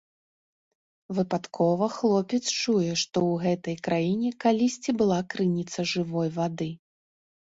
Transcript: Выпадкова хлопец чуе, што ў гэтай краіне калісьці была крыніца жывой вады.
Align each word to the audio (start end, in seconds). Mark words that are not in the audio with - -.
Выпадкова 1.15 1.89
хлопец 1.97 2.39
чуе, 2.61 2.93
што 3.01 3.17
ў 3.31 3.43
гэтай 3.43 3.75
краіне 3.89 4.31
калісьці 4.47 4.91
была 5.03 5.19
крыніца 5.35 5.85
жывой 5.93 6.33
вады. 6.39 6.69